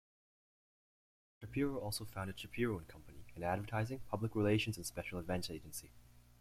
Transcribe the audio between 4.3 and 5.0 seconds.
relations and